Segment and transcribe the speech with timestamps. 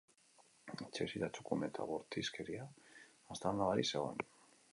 [0.85, 2.67] Etxebizitza txukun eta bortizkeria
[3.37, 4.27] aztarna barik zegoen.